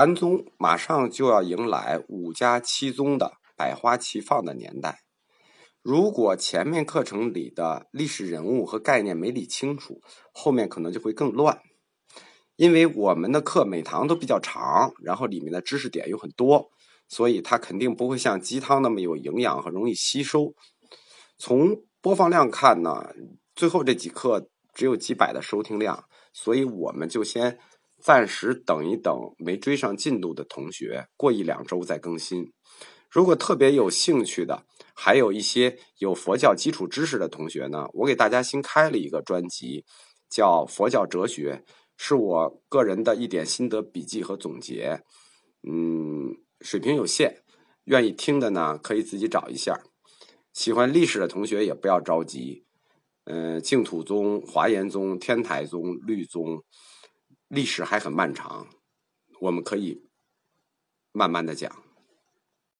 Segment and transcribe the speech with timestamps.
[0.00, 5.00] 禅宗马上就要迎来五家七宗的百花齐放的年代。
[5.82, 10.00] 如果前面课程里的历史人物和概念没理清楚，
[10.32, 11.60] 后面可能就会更乱。
[12.56, 16.70] 因为我们的课每堂都比较长，然后里面的知识点又很多，
[17.06, 20.54] 所以它肯定不会像鸡汤那么有营养和容易吸收。
[21.36, 23.12] 从播放量看呢，
[23.54, 27.58] 最后这几课只有几百的收听量，所以我们就先
[28.02, 32.52] 暂时等一等没追上进度的同学，过一两周再更新。
[33.10, 34.64] 如果特别有兴趣的，
[34.94, 39.84] 还有一些有佛教基础知识的同学呢，我给大家新开了一个专辑，
[40.28, 41.62] 叫《佛教哲学》。
[42.02, 45.02] 是我个人的一点心得笔记和总结，
[45.68, 47.42] 嗯，水平有限，
[47.84, 49.78] 愿意听的呢可以自己找一下。
[50.54, 52.64] 喜欢历史的同学也不要着急，
[53.24, 56.64] 嗯，净土宗、华严宗、天台宗、律宗，
[57.50, 58.68] 历史还很漫长，
[59.40, 60.08] 我们可以
[61.10, 61.89] 慢慢的讲。